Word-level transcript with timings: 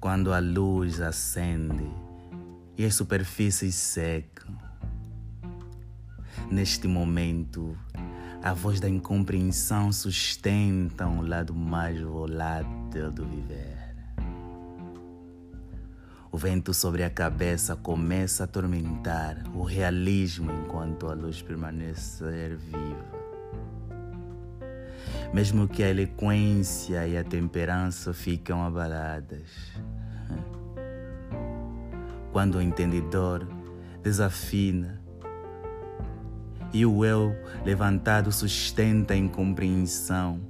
quando 0.00 0.32
a 0.32 0.38
luz 0.38 1.00
acende 1.00 1.90
e 2.76 2.84
as 2.84 2.94
superfícies 2.94 3.74
secam. 3.74 4.56
Neste 6.50 6.86
momento, 6.86 7.76
a 8.42 8.54
voz 8.54 8.78
da 8.78 8.88
incompreensão 8.88 9.92
sustenta 9.92 11.06
um 11.06 11.26
lado 11.26 11.52
mais 11.52 12.00
volátil 12.00 13.10
do 13.10 13.26
viver. 13.26 13.76
O 16.30 16.38
vento 16.38 16.72
sobre 16.72 17.02
a 17.02 17.10
cabeça 17.10 17.74
começa 17.74 18.42
a 18.42 18.46
atormentar 18.46 19.42
o 19.54 19.64
realismo 19.64 20.52
enquanto 20.52 21.08
a 21.08 21.14
luz 21.14 21.42
permanecer 21.42 22.56
viva. 22.56 23.27
Mesmo 25.32 25.68
que 25.68 25.82
a 25.82 25.90
eloquência 25.90 27.06
e 27.06 27.16
a 27.16 27.22
temperança 27.22 28.12
ficam 28.12 28.62
abaladas. 28.62 29.72
Quando 32.32 32.56
o 32.56 32.62
entendedor 32.62 33.46
desafina 34.02 35.00
e 36.72 36.84
o 36.84 37.04
eu 37.04 37.34
levantado 37.64 38.30
sustenta 38.32 39.14
a 39.14 39.16
incompreensão, 39.16 40.40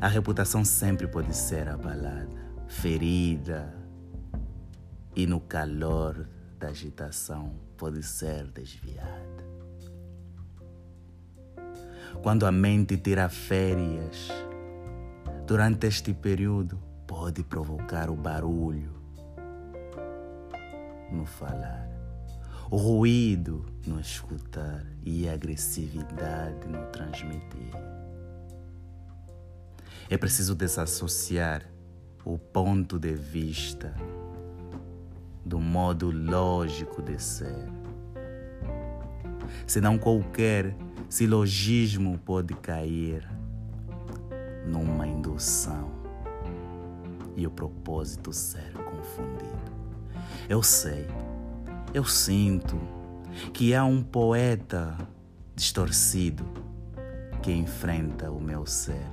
a 0.00 0.08
reputação 0.08 0.64
sempre 0.64 1.06
pode 1.06 1.34
ser 1.36 1.68
abalada, 1.68 2.28
ferida, 2.68 3.82
e 5.14 5.26
no 5.26 5.40
calor 5.40 6.28
da 6.58 6.68
agitação 6.68 7.54
pode 7.76 8.02
ser 8.02 8.46
desviada. 8.46 9.51
Quando 12.22 12.46
a 12.46 12.52
mente 12.52 12.96
tira 12.96 13.28
férias, 13.28 14.28
durante 15.44 15.88
este 15.88 16.14
período, 16.14 16.78
pode 17.04 17.42
provocar 17.42 18.08
o 18.08 18.14
barulho 18.14 18.94
no 21.10 21.26
falar, 21.26 21.90
o 22.70 22.76
ruído 22.76 23.66
no 23.84 23.98
escutar 23.98 24.86
e 25.04 25.28
a 25.28 25.32
agressividade 25.32 26.68
no 26.68 26.86
transmitir. 26.92 27.72
É 30.08 30.16
preciso 30.16 30.54
desassociar 30.54 31.64
o 32.24 32.38
ponto 32.38 33.00
de 33.00 33.14
vista 33.14 33.92
do 35.44 35.58
modo 35.58 36.12
lógico 36.12 37.02
de 37.02 37.20
ser. 37.20 37.66
Senão 39.66 39.98
qualquer 39.98 40.72
silogismo 41.12 42.18
pode 42.20 42.54
cair 42.54 43.28
numa 44.66 45.06
indução 45.06 45.90
e 47.36 47.46
o 47.46 47.50
propósito 47.50 48.32
ser 48.32 48.72
confundido. 48.72 49.72
Eu 50.48 50.62
sei, 50.62 51.06
eu 51.92 52.02
sinto 52.02 52.80
que 53.52 53.74
há 53.74 53.84
um 53.84 54.02
poeta 54.02 54.96
distorcido 55.54 56.46
que 57.42 57.52
enfrenta 57.52 58.30
o 58.30 58.40
meu 58.40 58.64
ser. 58.64 59.06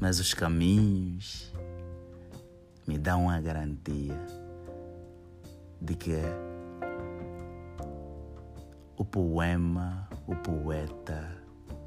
Mas 0.00 0.18
os 0.18 0.34
caminhos 0.34 1.54
me 2.84 2.98
dão 2.98 3.30
a 3.30 3.40
garantia 3.40 4.18
de 5.80 5.94
que 5.94 6.16
o 9.04 9.06
poema, 9.06 10.08
o 10.26 10.34
poeta 10.34 11.30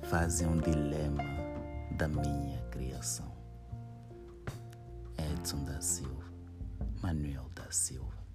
fazem 0.04 0.48
um 0.48 0.58
dilema 0.58 1.24
da 1.98 2.08
minha 2.08 2.62
criação. 2.70 3.34
Edson 5.18 5.64
da 5.64 5.82
Silva, 5.82 6.32
Manuel 7.02 7.50
da 7.56 7.72
Silva. 7.72 8.27